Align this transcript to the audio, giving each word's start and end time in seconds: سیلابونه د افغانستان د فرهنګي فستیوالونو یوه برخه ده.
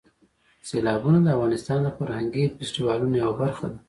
سیلابونه 0.67 1.19
د 1.21 1.27
افغانستان 1.35 1.79
د 1.83 1.87
فرهنګي 1.97 2.43
فستیوالونو 2.57 3.15
یوه 3.23 3.35
برخه 3.41 3.65
ده. 3.71 3.77